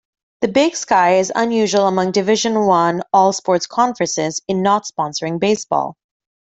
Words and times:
The 0.39 0.47
Big 0.47 0.75
Sky 0.75 1.17
is 1.19 1.31
unusual 1.35 1.85
among 1.87 2.11
Division 2.11 2.57
I 2.57 3.01
all-sports 3.13 3.67
conferences 3.67 4.41
in 4.47 4.63
not 4.63 4.85
sponsoring 4.87 5.39
baseball. 5.39 5.95